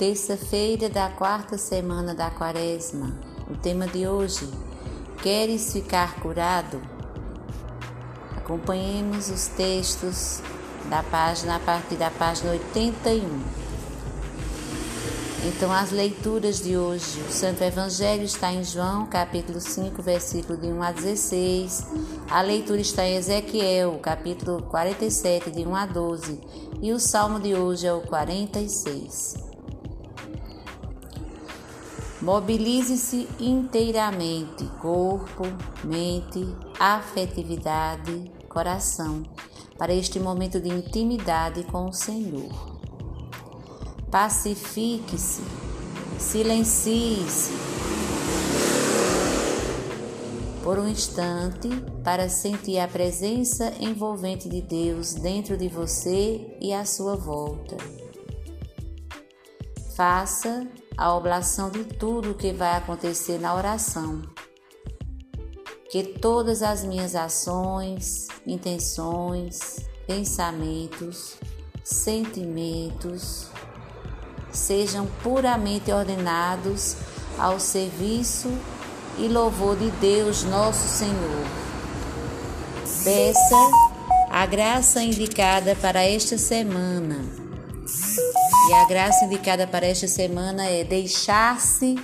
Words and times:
Terça-feira 0.00 0.88
da 0.88 1.10
quarta 1.10 1.58
semana 1.58 2.14
da 2.14 2.30
Quaresma. 2.30 3.14
O 3.50 3.54
tema 3.54 3.86
de 3.86 4.08
hoje: 4.08 4.48
Queres 5.22 5.74
ficar 5.74 6.20
curado? 6.20 6.80
Acompanhemos 8.34 9.28
os 9.28 9.48
textos 9.48 10.40
da 10.88 11.02
página 11.02 11.56
a 11.56 11.58
partir 11.58 11.96
da 11.96 12.10
página 12.10 12.52
81. 12.52 13.42
Então, 15.44 15.70
as 15.70 15.90
leituras 15.90 16.62
de 16.62 16.78
hoje, 16.78 17.20
o 17.20 17.30
Santo 17.30 17.62
Evangelho 17.62 18.24
está 18.24 18.50
em 18.50 18.64
João, 18.64 19.04
capítulo 19.04 19.60
5, 19.60 20.00
versículo 20.00 20.56
de 20.56 20.68
1 20.68 20.82
a 20.82 20.92
16. 20.92 21.86
A 22.30 22.40
leitura 22.40 22.80
está 22.80 23.04
em 23.04 23.16
Ezequiel, 23.16 23.98
capítulo 24.00 24.62
47, 24.62 25.50
de 25.50 25.66
1 25.66 25.76
a 25.76 25.84
12. 25.84 26.40
E 26.80 26.90
o 26.90 26.98
salmo 26.98 27.38
de 27.38 27.54
hoje 27.54 27.86
é 27.86 27.92
o 27.92 28.00
46. 28.00 29.49
Mobilize-se 32.22 33.28
inteiramente, 33.38 34.64
corpo, 34.80 35.44
mente, 35.84 36.46
afetividade, 36.78 38.30
coração, 38.48 39.22
para 39.78 39.94
este 39.94 40.20
momento 40.20 40.60
de 40.60 40.68
intimidade 40.68 41.62
com 41.64 41.88
o 41.88 41.92
Senhor 41.92 42.80
pacifique-se, 44.10 45.42
silencie-se 46.18 47.52
por 50.64 50.78
um 50.78 50.88
instante 50.88 51.68
para 52.02 52.28
sentir 52.28 52.78
a 52.80 52.88
presença 52.88 53.72
envolvente 53.80 54.48
de 54.48 54.60
Deus 54.60 55.14
dentro 55.14 55.56
de 55.56 55.68
você 55.68 56.56
e 56.60 56.72
à 56.72 56.84
sua 56.84 57.14
volta. 57.16 57.76
Faça 59.94 60.66
a 60.96 61.14
oblação 61.14 61.70
de 61.70 61.84
tudo 61.84 62.32
o 62.32 62.34
que 62.34 62.52
vai 62.52 62.76
acontecer 62.76 63.38
na 63.38 63.54
oração. 63.54 64.22
Que 65.90 66.02
todas 66.02 66.62
as 66.62 66.84
minhas 66.84 67.14
ações, 67.14 68.28
intenções, 68.46 69.78
pensamentos, 70.06 71.36
sentimentos, 71.82 73.48
sejam 74.52 75.06
puramente 75.22 75.90
ordenados 75.90 76.96
ao 77.38 77.58
serviço 77.58 78.48
e 79.18 79.28
louvor 79.28 79.76
de 79.76 79.90
Deus 79.92 80.44
nosso 80.44 80.86
Senhor. 80.86 81.46
Peça 83.04 83.56
a 84.30 84.46
graça 84.46 85.02
indicada 85.02 85.74
para 85.74 86.02
esta 86.02 86.38
semana. 86.38 87.24
E 88.70 88.72
a 88.72 88.84
graça 88.84 89.24
indicada 89.24 89.66
para 89.66 89.84
esta 89.84 90.06
semana 90.06 90.64
é 90.64 90.84
deixar-se 90.84 91.96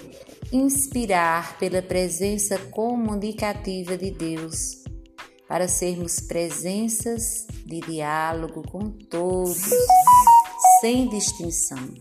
inspirar 0.50 1.56
pela 1.60 1.80
presença 1.80 2.58
comunicativa 2.58 3.96
de 3.96 4.10
Deus, 4.10 4.82
para 5.46 5.68
sermos 5.68 6.18
presenças 6.18 7.46
de 7.64 7.78
diálogo 7.82 8.68
com 8.68 8.90
todos, 8.90 9.60
sem 10.80 11.08
distinção. 11.08 11.94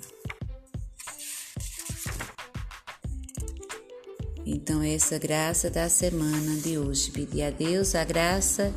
Então, 4.43 4.81
essa 4.81 5.19
graça 5.19 5.69
da 5.69 5.87
semana 5.89 6.55
de 6.55 6.79
hoje, 6.79 7.11
pedir 7.11 7.43
a 7.43 7.51
Deus 7.51 7.93
a 7.93 8.03
graça 8.03 8.73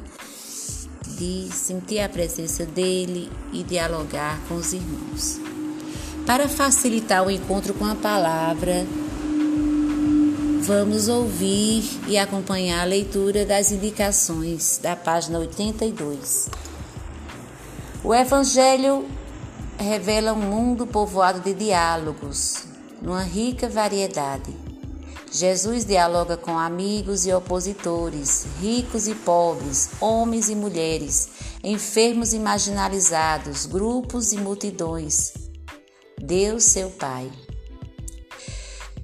de 1.17 1.49
sentir 1.51 2.01
a 2.01 2.11
presença 2.11 2.67
dele 2.67 3.31
e 3.55 3.63
dialogar 3.63 4.39
com 4.49 4.57
os 4.57 4.75
irmãos. 4.75 5.48
Para 6.29 6.47
facilitar 6.47 7.27
o 7.27 7.31
encontro 7.31 7.73
com 7.73 7.87
a 7.87 7.95
palavra, 7.95 8.87
vamos 10.61 11.09
ouvir 11.09 11.83
e 12.07 12.19
acompanhar 12.19 12.83
a 12.83 12.85
leitura 12.85 13.47
das 13.47 13.73
indicações 13.73 14.79
da 14.83 14.95
página 14.95 15.39
82. 15.39 16.51
O 18.05 18.15
Evangelho 18.15 19.09
revela 19.79 20.35
um 20.35 20.43
mundo 20.43 20.87
povoado 20.87 21.41
de 21.41 21.55
diálogos, 21.55 22.67
numa 23.01 23.23
rica 23.23 23.67
variedade 23.67 24.69
Jesus 25.31 25.85
dialoga 25.85 26.37
com 26.37 26.59
amigos 26.59 27.27
e 27.27 27.33
opositores, 27.33 28.47
ricos 28.61 29.07
e 29.07 29.15
pobres, 29.15 29.91
homens 30.01 30.49
e 30.49 30.55
mulheres, 30.55 31.29
enfermos 31.63 32.33
e 32.33 32.39
marginalizados, 32.39 33.67
grupos 33.67 34.33
e 34.33 34.39
multidões. 34.39 35.48
Deus, 36.21 36.65
seu 36.65 36.91
Pai. 36.91 37.31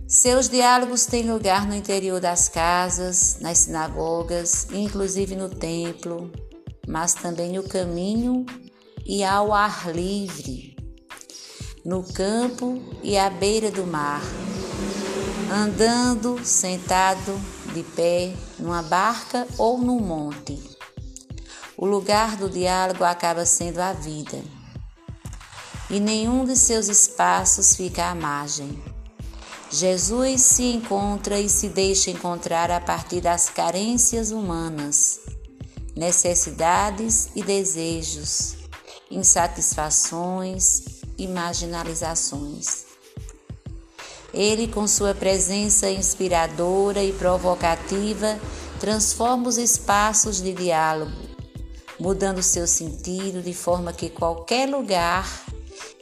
Seus 0.06 0.48
diálogos 0.48 1.06
têm 1.06 1.30
lugar 1.30 1.66
no 1.66 1.74
interior 1.74 2.20
das 2.20 2.48
casas, 2.48 3.38
nas 3.40 3.58
sinagogas, 3.58 4.68
inclusive 4.72 5.34
no 5.34 5.48
templo, 5.48 6.30
mas 6.86 7.14
também 7.14 7.52
no 7.52 7.62
caminho 7.62 8.44
e 9.04 9.24
ao 9.24 9.52
ar 9.52 9.90
livre, 9.92 10.76
no 11.84 12.02
campo 12.02 12.82
e 13.02 13.16
à 13.16 13.28
beira 13.30 13.70
do 13.70 13.86
mar 13.86 14.22
andando, 15.54 16.44
sentado, 16.44 17.40
de 17.72 17.82
pé, 17.82 18.34
numa 18.58 18.82
barca 18.82 19.46
ou 19.58 19.78
num 19.78 20.00
monte. 20.00 20.60
O 21.76 21.86
lugar 21.86 22.36
do 22.36 22.48
diálogo 22.48 23.04
acaba 23.04 23.44
sendo 23.44 23.80
a 23.80 23.92
vida. 23.92 24.38
E 25.90 26.00
nenhum 26.00 26.44
de 26.44 26.56
seus 26.56 26.88
espaços 26.88 27.76
fica 27.76 28.06
à 28.06 28.14
margem. 28.14 28.82
Jesus 29.70 30.42
se 30.42 30.64
encontra 30.64 31.38
e 31.38 31.48
se 31.48 31.68
deixa 31.68 32.10
encontrar 32.10 32.70
a 32.70 32.80
partir 32.80 33.20
das 33.20 33.48
carências 33.48 34.30
humanas, 34.30 35.20
necessidades 35.96 37.28
e 37.34 37.42
desejos, 37.42 38.54
insatisfações 39.10 40.82
e 41.18 41.26
marginalizações. 41.26 42.84
Ele, 44.32 44.68
com 44.68 44.86
sua 44.86 45.14
presença 45.14 45.90
inspiradora 45.90 47.02
e 47.02 47.12
provocativa, 47.12 48.38
transforma 48.80 49.48
os 49.48 49.58
espaços 49.58 50.42
de 50.42 50.52
diálogo, 50.52 51.12
mudando 51.98 52.42
seu 52.42 52.66
sentido 52.66 53.42
de 53.42 53.54
forma 53.54 53.92
que 53.92 54.08
qualquer 54.08 54.68
lugar 54.68 55.43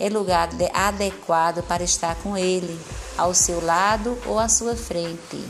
é 0.02 0.08
lugar 0.08 0.48
adequado 0.74 1.62
para 1.62 1.84
estar 1.84 2.16
com 2.16 2.36
ele, 2.36 2.76
ao 3.16 3.32
seu 3.32 3.64
lado 3.64 4.18
ou 4.26 4.36
à 4.36 4.48
sua 4.48 4.74
frente. 4.74 5.40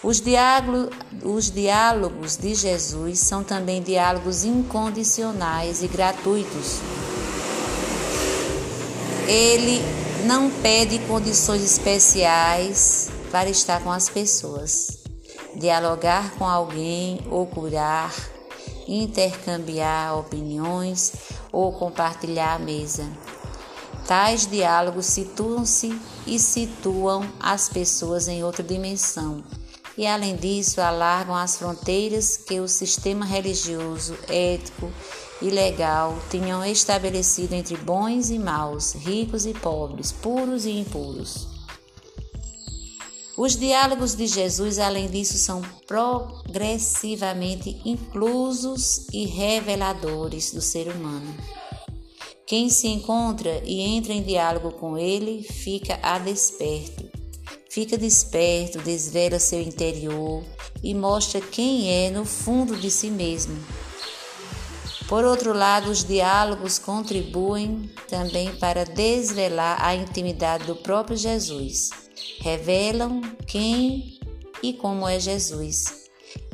Os 0.00 0.20
diálogos, 0.20 0.96
os 1.24 1.50
diálogos 1.50 2.36
de 2.36 2.54
Jesus 2.54 3.18
são 3.18 3.42
também 3.42 3.82
diálogos 3.82 4.44
incondicionais 4.44 5.82
e 5.82 5.88
gratuitos. 5.88 6.78
Ele 9.26 9.82
não 10.24 10.48
pede 10.48 11.00
condições 11.00 11.64
especiais 11.64 13.08
para 13.32 13.50
estar 13.50 13.82
com 13.82 13.90
as 13.90 14.08
pessoas. 14.08 14.98
Dialogar 15.56 16.30
com 16.38 16.46
alguém 16.46 17.26
ou 17.28 17.44
curar, 17.44 18.14
intercambiar 18.86 20.16
opiniões 20.16 21.25
ou 21.52 21.72
compartilhar 21.72 22.54
a 22.54 22.58
mesa. 22.58 23.06
Tais 24.06 24.46
diálogos 24.46 25.06
situam-se 25.06 25.98
e 26.26 26.38
situam 26.38 27.28
as 27.40 27.68
pessoas 27.68 28.28
em 28.28 28.44
outra 28.44 28.62
dimensão 28.62 29.42
e, 29.96 30.06
além 30.06 30.36
disso, 30.36 30.80
alargam 30.80 31.34
as 31.34 31.56
fronteiras 31.56 32.36
que 32.36 32.60
o 32.60 32.68
sistema 32.68 33.24
religioso, 33.24 34.16
ético 34.28 34.92
e 35.40 35.48
legal 35.50 36.16
tinham 36.30 36.64
estabelecido 36.64 37.54
entre 37.54 37.76
bons 37.76 38.30
e 38.30 38.38
maus, 38.38 38.92
ricos 38.92 39.46
e 39.46 39.54
pobres, 39.54 40.12
puros 40.12 40.66
e 40.66 40.70
impuros. 40.70 41.55
Os 43.36 43.56
diálogos 43.56 44.14
de 44.14 44.26
Jesus, 44.26 44.78
além 44.78 45.08
disso, 45.08 45.36
são 45.36 45.60
progressivamente 45.86 47.80
inclusos 47.84 49.06
e 49.12 49.26
reveladores 49.26 50.52
do 50.52 50.62
ser 50.62 50.88
humano. 50.88 51.34
Quem 52.46 52.70
se 52.70 52.88
encontra 52.88 53.62
e 53.64 53.80
entra 53.80 54.12
em 54.12 54.22
diálogo 54.22 54.72
com 54.72 54.96
ele 54.96 55.42
fica 55.42 55.98
a 56.02 56.18
desperto. 56.18 57.04
Fica 57.68 57.98
desperto, 57.98 58.78
desvela 58.78 59.38
seu 59.38 59.60
interior 59.60 60.42
e 60.82 60.94
mostra 60.94 61.40
quem 61.40 61.90
é 61.90 62.10
no 62.10 62.24
fundo 62.24 62.76
de 62.76 62.90
si 62.90 63.10
mesmo 63.10 63.56
por 65.08 65.24
outro 65.24 65.52
lado, 65.52 65.88
os 65.88 66.02
diálogos 66.02 66.80
contribuem 66.80 67.88
também 68.08 68.56
para 68.56 68.84
desvelar 68.84 69.80
a 69.80 69.94
intimidade 69.94 70.64
do 70.64 70.74
próprio 70.74 71.16
Jesus. 71.16 72.05
Revelam 72.40 73.20
quem 73.46 74.18
e 74.62 74.72
como 74.72 75.08
é 75.08 75.20
Jesus 75.20 76.06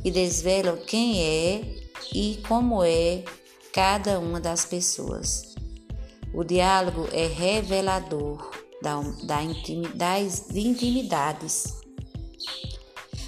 e 0.05 0.11
desvelam 0.11 0.77
quem 0.77 1.21
é 1.23 1.83
e 2.15 2.41
como 2.49 2.83
é 2.83 3.25
cada 3.73 4.19
uma 4.19 4.41
das 4.41 4.65
pessoas. 4.65 5.55
O 6.35 6.45
diálogo 6.45 7.09
é 7.13 7.27
revelador, 7.27 8.51
da, 8.83 9.01
da 9.23 9.43
intimidades, 9.43 10.47
de 10.49 10.61
intimidades. 10.61 11.75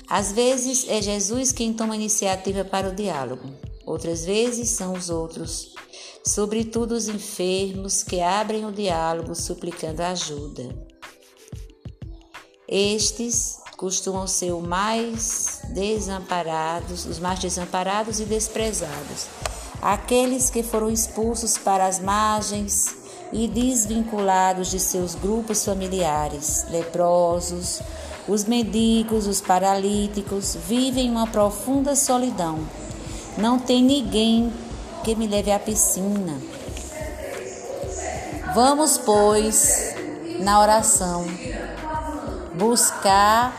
Às 0.08 0.32
vezes 0.32 0.86
é 0.88 1.00
Jesus 1.00 1.52
quem 1.52 1.72
toma 1.72 1.96
iniciativa 1.96 2.64
para 2.64 2.88
o 2.88 2.94
diálogo, 2.94 3.48
outras 3.86 4.24
vezes 4.24 4.70
são 4.70 4.94
os 4.94 5.08
outros, 5.10 5.74
sobretudo 6.26 6.92
os 6.92 7.08
enfermos 7.08 8.02
que 8.02 8.20
abrem 8.20 8.66
o 8.66 8.72
diálogo 8.72 9.34
suplicando 9.34 10.00
ajuda. 10.00 10.83
Estes 12.76 13.60
costumam 13.76 14.26
ser 14.26 14.50
os 14.50 14.66
mais 14.66 15.60
desamparados, 15.68 17.06
os 17.06 17.20
mais 17.20 17.38
desamparados 17.38 18.18
e 18.18 18.24
desprezados, 18.24 19.28
aqueles 19.80 20.50
que 20.50 20.60
foram 20.64 20.90
expulsos 20.90 21.56
para 21.56 21.86
as 21.86 22.00
margens 22.00 22.96
e 23.32 23.46
desvinculados 23.46 24.72
de 24.72 24.80
seus 24.80 25.14
grupos 25.14 25.64
familiares, 25.64 26.66
leprosos, 26.68 27.80
os 28.26 28.42
mendigos, 28.42 29.28
os 29.28 29.40
paralíticos, 29.40 30.56
vivem 30.56 31.08
uma 31.08 31.28
profunda 31.28 31.94
solidão. 31.94 32.58
Não 33.38 33.56
tem 33.56 33.84
ninguém 33.84 34.52
que 35.04 35.14
me 35.14 35.28
leve 35.28 35.52
à 35.52 35.60
piscina. 35.60 36.40
Vamos, 38.52 38.98
pois, 38.98 39.94
na 40.40 40.60
oração, 40.60 41.24
buscar 42.54 43.54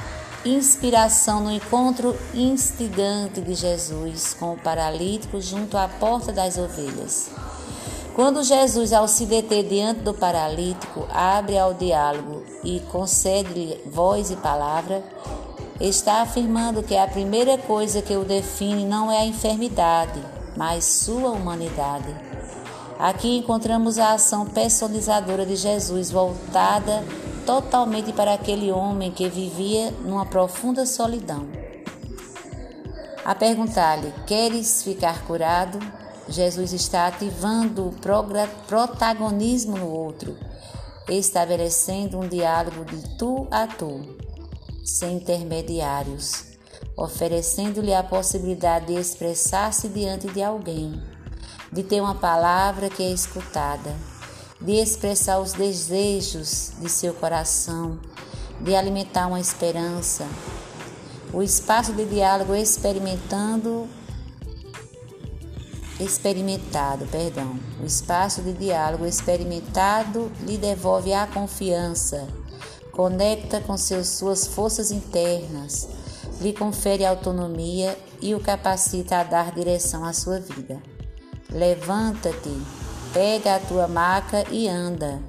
inspiração 0.45 1.41
no 1.41 1.51
encontro 1.51 2.15
instigante 2.33 3.41
de 3.41 3.55
Jesus 3.55 4.35
com 4.39 4.53
o 4.53 4.57
paralítico 4.57 5.41
junto 5.41 5.77
à 5.77 5.87
porta 5.87 6.31
das 6.31 6.57
ovelhas. 6.57 7.31
Quando 8.13 8.43
Jesus, 8.43 8.93
ao 8.93 9.07
se 9.07 9.25
deter 9.25 9.67
diante 9.67 10.01
do 10.01 10.13
paralítico, 10.13 11.05
abre 11.11 11.57
ao 11.57 11.73
diálogo 11.73 12.43
e 12.63 12.79
concede-lhe 12.91 13.81
voz 13.87 14.31
e 14.31 14.37
palavra, 14.37 15.03
está 15.81 16.21
afirmando 16.21 16.81
que 16.81 16.95
a 16.95 17.07
primeira 17.07 17.57
coisa 17.57 18.01
que 18.01 18.15
o 18.15 18.23
define 18.23 18.85
não 18.85 19.11
é 19.11 19.17
a 19.17 19.25
enfermidade, 19.25 20.21
mas 20.55 20.85
sua 20.85 21.31
humanidade. 21.31 22.15
Aqui 22.97 23.37
encontramos 23.37 23.99
a 23.99 24.13
ação 24.13 24.45
personalizadora 24.45 25.45
de 25.45 25.57
Jesus 25.57 26.09
voltada 26.09 27.03
totalmente 27.45 28.11
para 28.11 28.33
aquele 28.33 28.71
homem 28.71 29.11
que 29.11 29.29
vivia 29.29 29.91
numa 29.91 30.25
profunda 30.25 30.85
solidão. 30.85 31.47
A 33.23 33.33
perguntar-lhe: 33.33 34.11
Queres 34.25 34.83
ficar 34.83 35.25
curado? 35.25 35.79
Jesus 36.27 36.73
está 36.73 37.07
ativando 37.07 37.87
o 37.87 37.93
protagonismo 38.67 39.77
no 39.77 39.87
outro, 39.87 40.35
estabelecendo 41.07 42.19
um 42.19 42.27
diálogo 42.27 42.83
de 42.83 43.15
tu 43.15 43.47
a 43.51 43.67
tu, 43.67 44.17
sem 44.83 45.17
intermediários, 45.17 46.45
oferecendo-lhe 46.97 47.93
a 47.93 48.01
possibilidade 48.01 48.87
de 48.87 48.99
expressar-se 48.99 49.87
diante 49.87 50.27
de 50.27 50.41
alguém, 50.41 50.99
de 51.71 51.83
ter 51.83 52.01
uma 52.01 52.15
palavra 52.15 52.89
que 52.89 53.03
é 53.03 53.11
escutada, 53.11 53.95
de 54.65 54.73
expressar 54.73 55.39
os 55.39 55.53
desejos 55.53 56.71
de 56.79 56.89
seu 56.89 57.13
coração, 57.13 57.99
de 58.59 58.75
alimentar 58.75 59.27
uma 59.27 59.39
esperança. 59.39 60.25
O 61.31 61.43
espaço 61.43 61.93
de 61.93 62.05
diálogo 62.05 62.55
experimentando 62.55 63.87
experimentado, 65.99 67.05
perdão. 67.05 67.57
O 67.81 67.85
espaço 67.85 68.41
de 68.41 68.53
diálogo 68.53 69.05
experimentado 69.05 70.31
lhe 70.41 70.57
devolve 70.57 71.13
a 71.13 71.27
confiança, 71.27 72.27
conecta 72.91 73.61
com 73.61 73.77
seus, 73.77 74.07
suas 74.09 74.47
forças 74.47 74.91
internas, 74.91 75.87
lhe 76.41 76.51
confere 76.51 77.05
autonomia 77.05 77.97
e 78.21 78.35
o 78.35 78.39
capacita 78.39 79.19
a 79.19 79.23
dar 79.23 79.51
direção 79.51 80.03
à 80.03 80.11
sua 80.11 80.39
vida. 80.39 80.81
Levanta-te, 81.49 82.84
pega 83.15 83.55
a 83.55 83.59
tua 83.59 83.87
maca 83.87 84.43
e 84.51 84.67
anda. 84.67 85.19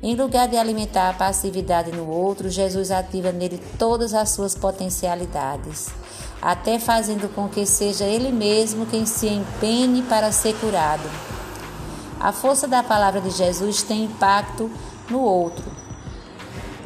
Em 0.00 0.14
lugar 0.14 0.46
de 0.46 0.56
alimentar 0.56 1.08
a 1.08 1.14
passividade 1.14 1.90
no 1.90 2.06
outro, 2.08 2.48
Jesus 2.48 2.92
ativa 2.92 3.32
nele 3.32 3.60
todas 3.76 4.14
as 4.14 4.28
suas 4.28 4.54
potencialidades 4.54 5.88
até 6.40 6.78
fazendo 6.78 7.28
com 7.34 7.48
que 7.48 7.66
seja 7.66 8.04
ele 8.04 8.30
mesmo 8.30 8.86
quem 8.86 9.04
se 9.04 9.26
empenhe 9.26 10.02
para 10.02 10.32
ser 10.32 10.54
curado. 10.54 11.08
A 12.20 12.32
força 12.32 12.66
da 12.66 12.82
palavra 12.82 13.20
de 13.20 13.30
Jesus 13.30 13.82
tem 13.82 14.04
impacto 14.04 14.70
no 15.08 15.20
outro, 15.20 15.64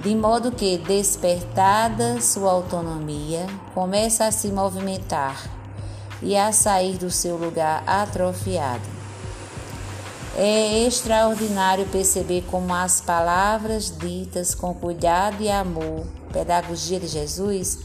de 0.02 0.14
modo 0.14 0.52
que, 0.52 0.78
despertada 0.78 2.20
sua 2.20 2.52
autonomia, 2.52 3.46
começa 3.74 4.26
a 4.26 4.32
se 4.32 4.48
movimentar 4.48 5.42
e 6.20 6.36
a 6.36 6.52
sair 6.52 6.98
do 6.98 7.10
seu 7.10 7.36
lugar 7.36 7.82
atrofiado. 7.86 8.91
É 10.34 10.86
extraordinário 10.86 11.86
perceber 11.88 12.42
como 12.50 12.72
as 12.72 13.00
palavras 13.02 13.96
ditas 13.98 14.54
com 14.54 14.74
cuidado 14.74 15.42
e 15.42 15.50
amor, 15.50 16.06
pedagogia 16.32 16.98
de 16.98 17.06
Jesus, 17.06 17.80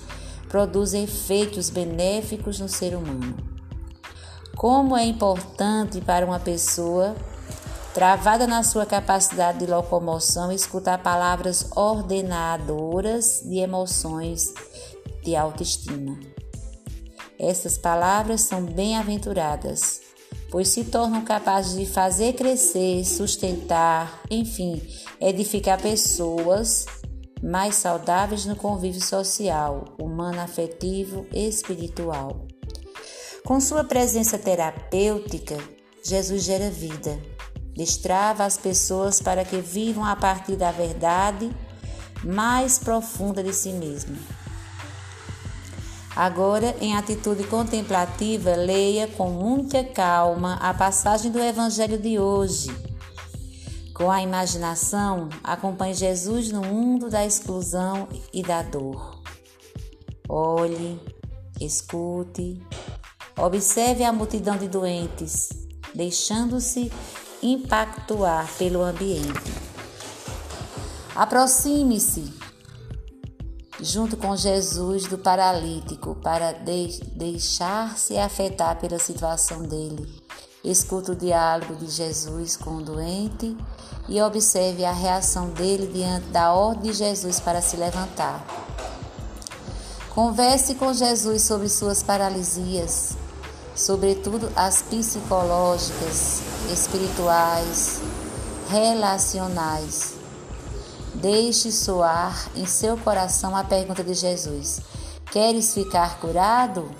produzem 0.47 1.03
efeitos 1.03 1.69
benéficos 1.69 2.59
no 2.59 2.69
ser 2.69 2.95
humano. 2.95 3.35
Como 4.55 4.95
é 4.95 5.03
importante 5.03 5.99
para 5.99 6.25
uma 6.25 6.39
pessoa 6.39 7.15
travada 7.93 8.47
na 8.47 8.63
sua 8.63 8.85
capacidade 8.85 9.59
de 9.59 9.65
locomoção 9.65 10.51
escutar 10.51 10.99
palavras 10.99 11.69
ordenadoras 11.75 13.41
de 13.43 13.57
emoções 13.57 14.53
de 15.23 15.35
autoestima. 15.35 16.17
Essas 17.39 17.77
palavras 17.77 18.41
são 18.41 18.63
bem-aventuradas, 18.63 20.01
pois 20.49 20.69
se 20.69 20.85
tornam 20.85 21.23
capazes 21.23 21.77
de 21.77 21.85
fazer 21.85 22.33
crescer, 22.33 23.03
sustentar, 23.05 24.21
enfim, 24.29 24.81
edificar 25.19 25.81
pessoas 25.81 26.85
mais 27.43 27.75
saudáveis 27.75 28.45
no 28.45 28.55
convívio 28.55 29.01
social, 29.01 29.95
humano, 29.99 30.39
afetivo 30.39 31.25
e 31.31 31.47
espiritual. 31.47 32.47
Com 33.45 33.59
sua 33.59 33.83
presença 33.83 34.37
terapêutica, 34.37 35.57
Jesus 36.03 36.43
gera 36.43 36.69
vida, 36.69 37.19
destrava 37.73 38.43
as 38.43 38.57
pessoas 38.57 39.21
para 39.21 39.45
que 39.45 39.61
vivam 39.61 40.03
a 40.03 40.15
partir 40.15 40.55
da 40.55 40.71
verdade 40.71 41.49
mais 42.23 42.79
profunda 42.79 43.43
de 43.43 43.53
si 43.53 43.69
mesmo. 43.69 44.17
Agora, 46.17 46.75
em 46.81 46.95
atitude 46.95 47.43
contemplativa, 47.43 48.55
leia 48.55 49.07
com 49.07 49.29
muita 49.29 49.83
calma 49.83 50.55
a 50.55 50.73
passagem 50.73 51.31
do 51.31 51.39
Evangelho 51.39 51.97
de 51.97 52.17
hoje 52.17 52.87
com 53.97 54.11
a 54.11 54.21
imaginação, 54.21 55.27
acompanhe 55.43 55.95
Jesus 55.95 56.51
no 56.51 56.61
mundo 56.61 57.09
da 57.09 57.25
exclusão 57.25 58.07
e 58.31 58.43
da 58.43 58.61
dor. 58.61 59.19
Olhe, 60.29 61.01
escute, 61.59 62.61
observe 63.35 64.03
a 64.03 64.13
multidão 64.13 64.55
de 64.55 64.67
doentes, 64.67 65.49
deixando-se 65.95 66.91
impactuar 67.41 68.47
pelo 68.59 68.83
ambiente. 68.83 69.51
Aproxime-se 71.15 72.36
junto 73.87 74.17
com 74.17 74.35
Jesus 74.35 75.05
do 75.05 75.17
paralítico 75.17 76.13
para 76.15 76.51
de 76.51 76.99
deixar-se 77.15 78.17
afetar 78.17 78.77
pela 78.77 78.99
situação 78.99 79.63
dele. 79.63 80.05
Escute 80.61 81.11
o 81.11 81.15
diálogo 81.15 81.73
de 81.75 81.87
Jesus 81.89 82.57
com 82.57 82.77
o 82.77 82.83
doente 82.83 83.55
e 84.09 84.21
observe 84.21 84.83
a 84.83 84.91
reação 84.91 85.51
dele 85.51 85.87
diante 85.87 86.27
da 86.27 86.51
ordem 86.51 86.91
de 86.91 86.97
Jesus 86.97 87.39
para 87.39 87.61
se 87.61 87.77
levantar. 87.77 88.45
Converse 90.13 90.75
com 90.75 90.91
Jesus 90.91 91.43
sobre 91.43 91.69
suas 91.69 92.03
paralisias, 92.03 93.15
sobretudo 93.73 94.51
as 94.53 94.81
psicológicas, 94.81 96.41
espirituais, 96.73 98.01
relacionais. 98.69 100.16
Deixe 101.21 101.71
soar 101.71 102.47
em 102.55 102.67
seu 102.67 102.95
coração 102.95 103.55
a 103.55 103.63
pergunta 103.63 104.03
de 104.03 104.13
Jesus: 104.13 104.81
Queres 105.31 105.73
ficar 105.73 106.19
curado? 106.19 106.91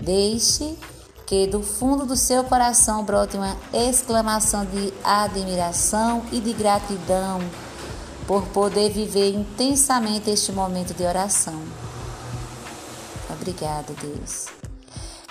Deixe 0.00 0.76
que 1.24 1.46
do 1.46 1.62
fundo 1.62 2.04
do 2.04 2.16
seu 2.16 2.42
coração 2.44 3.04
brote 3.04 3.36
uma 3.36 3.56
exclamação 3.72 4.64
de 4.64 4.92
admiração 5.04 6.24
e 6.32 6.40
de 6.40 6.52
gratidão 6.52 7.40
por 8.26 8.44
poder 8.48 8.90
viver 8.90 9.32
intensamente 9.32 10.30
este 10.30 10.50
momento 10.50 10.94
de 10.94 11.04
oração. 11.04 11.62
Obrigado, 13.30 13.94
Deus. 14.00 14.46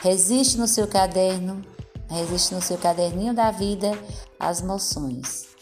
Resiste 0.01 0.57
no 0.57 0.67
seu 0.67 0.87
caderno, 0.87 1.61
resiste 2.09 2.53
no 2.55 2.61
seu 2.61 2.77
caderninho 2.77 3.33
da 3.33 3.51
vida 3.51 3.91
as 4.39 4.61
moções. 4.61 5.54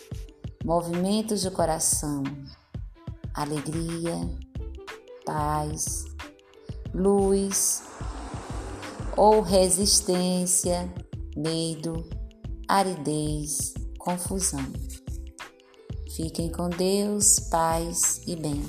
Movimentos 0.63 1.43
do 1.43 1.51
coração, 1.51 2.23
alegria, 3.33 4.17
paz, 5.25 6.05
luz 6.93 7.83
ou 9.17 9.41
resistência, 9.41 10.91
medo, 11.35 12.07
aridez, 12.67 13.73
confusão. 13.97 14.65
Fiquem 16.15 16.51
com 16.51 16.69
Deus, 16.69 17.39
paz 17.49 18.21
e 18.27 18.35
bem. 18.35 18.63